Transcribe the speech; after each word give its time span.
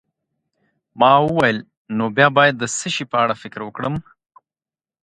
ما 0.99 1.11
وویل: 1.27 1.57
نو 1.97 2.03
بیا 2.15 2.27
باید 2.37 2.55
د 2.57 2.63
څه 2.77 2.87
شي 2.95 3.03
په 3.11 3.17
اړه 3.23 3.35
فکر 3.43 3.59
وکړم؟ 3.63 3.95